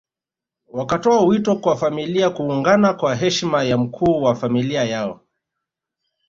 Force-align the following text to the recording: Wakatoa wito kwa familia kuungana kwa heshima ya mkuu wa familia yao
Wakatoa 0.73 1.25
wito 1.25 1.55
kwa 1.55 1.75
familia 1.77 2.29
kuungana 2.29 2.93
kwa 2.93 3.15
heshima 3.15 3.63
ya 3.63 3.77
mkuu 3.77 4.21
wa 4.23 4.35
familia 4.35 4.83
yao 4.83 5.19